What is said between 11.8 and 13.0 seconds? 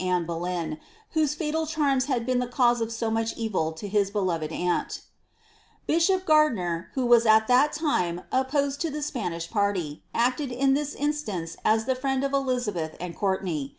the friend of Elizabeth